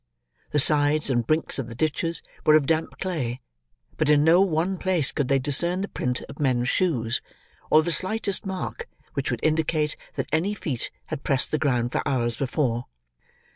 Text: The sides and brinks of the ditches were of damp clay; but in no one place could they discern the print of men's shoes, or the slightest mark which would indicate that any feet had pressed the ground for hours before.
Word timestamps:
The 0.49 0.57
sides 0.59 1.11
and 1.11 1.27
brinks 1.27 1.59
of 1.59 1.67
the 1.69 1.75
ditches 1.75 2.23
were 2.43 2.55
of 2.55 2.65
damp 2.65 2.97
clay; 2.97 3.39
but 3.97 4.09
in 4.09 4.23
no 4.23 4.41
one 4.41 4.79
place 4.79 5.11
could 5.11 5.27
they 5.27 5.37
discern 5.37 5.81
the 5.81 5.87
print 5.87 6.23
of 6.27 6.39
men's 6.39 6.69
shoes, 6.69 7.21
or 7.69 7.83
the 7.83 7.91
slightest 7.91 8.43
mark 8.43 8.87
which 9.13 9.29
would 9.29 9.41
indicate 9.43 9.95
that 10.15 10.25
any 10.31 10.55
feet 10.55 10.89
had 11.09 11.23
pressed 11.23 11.51
the 11.51 11.59
ground 11.59 11.91
for 11.91 12.01
hours 12.07 12.35
before. 12.35 12.87